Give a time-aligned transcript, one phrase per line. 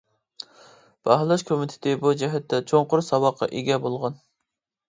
[1.09, 4.19] باھالاش كومىتېتى بۇ جەھەتتە چوڭقۇر ساۋاققا ئىگە بولغان.